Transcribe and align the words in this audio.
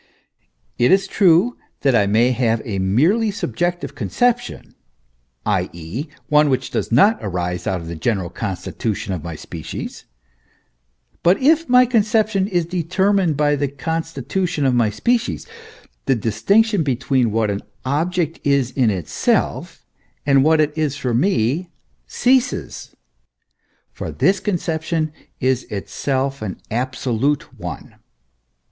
It 0.79 0.91
is 0.91 1.05
true 1.05 1.57
that 1.81 1.93
I 1.93 2.07
may 2.07 2.31
have 2.31 2.59
a 2.65 2.79
merely 2.79 3.29
subjective 3.29 3.93
conception, 3.93 4.73
i.e. 5.45 6.07
one 6.27 6.49
which 6.49 6.71
does 6.71 6.91
not 6.91 7.19
arise 7.21 7.67
out 7.67 7.81
of 7.81 7.87
the 7.87 7.95
general 7.95 8.31
constitution 8.31 9.13
of 9.13 9.23
my 9.23 9.35
species; 9.35 10.05
but 11.21 11.39
if 11.39 11.69
my 11.69 11.85
conception 11.85 12.47
is 12.47 12.65
determined 12.65 13.37
by 13.37 13.55
the 13.55 13.67
constitution 13.67 14.65
of 14.65 14.73
my 14.73 14.89
species, 14.89 15.45
the 16.07 16.15
distinction 16.15 16.81
between 16.81 17.29
what 17.31 17.51
an 17.51 17.61
object 17.85 18.39
is 18.43 18.71
in 18.71 18.89
itself, 18.89 19.85
and 20.25 20.43
what 20.43 20.59
it 20.59 20.75
is 20.75 20.95
for 20.95 21.13
me 21.13 21.69
ceases; 22.07 22.95
for 23.91 24.09
this 24.11 24.39
conception 24.39 25.13
is 25.39 25.65
itself 25.65 26.41
an 26.41 26.57
absolute 26.71 27.53
one. 27.59 27.97